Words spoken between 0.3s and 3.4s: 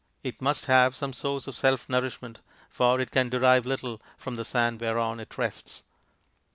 must have some source of self nourishment, for it can